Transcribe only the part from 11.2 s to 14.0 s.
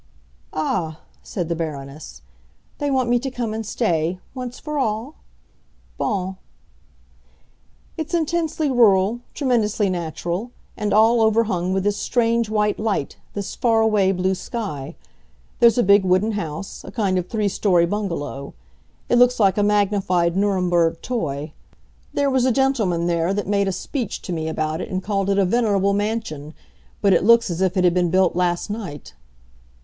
overhung with this strange white light, this far